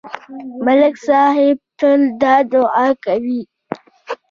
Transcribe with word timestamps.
ملک 0.65 0.95
صاحب 1.07 1.57
تل 1.79 1.99
دا 2.21 2.33
دعا 2.51 2.87
کوي 3.05 3.41